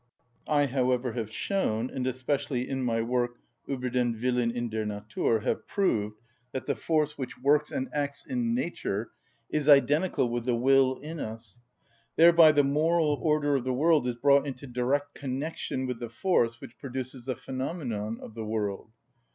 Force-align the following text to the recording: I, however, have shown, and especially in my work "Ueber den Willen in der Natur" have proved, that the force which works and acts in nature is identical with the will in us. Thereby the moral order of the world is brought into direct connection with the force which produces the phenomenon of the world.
I, 0.47 0.65
however, 0.65 1.11
have 1.11 1.31
shown, 1.31 1.91
and 1.91 2.07
especially 2.07 2.67
in 2.67 2.81
my 2.81 3.03
work 3.03 3.35
"Ueber 3.69 3.93
den 3.93 4.19
Willen 4.19 4.49
in 4.49 4.67
der 4.67 4.83
Natur" 4.83 5.41
have 5.41 5.67
proved, 5.67 6.17
that 6.53 6.65
the 6.65 6.73
force 6.75 7.19
which 7.19 7.37
works 7.37 7.71
and 7.71 7.87
acts 7.93 8.25
in 8.25 8.55
nature 8.55 9.11
is 9.51 9.69
identical 9.69 10.27
with 10.27 10.45
the 10.45 10.55
will 10.55 10.97
in 11.01 11.19
us. 11.19 11.59
Thereby 12.15 12.51
the 12.51 12.63
moral 12.63 13.19
order 13.21 13.53
of 13.53 13.63
the 13.63 13.75
world 13.75 14.07
is 14.07 14.15
brought 14.15 14.47
into 14.47 14.65
direct 14.65 15.13
connection 15.13 15.85
with 15.85 15.99
the 15.99 16.09
force 16.09 16.59
which 16.59 16.79
produces 16.79 17.25
the 17.25 17.35
phenomenon 17.35 18.17
of 18.23 18.33
the 18.33 18.43
world. 18.43 18.89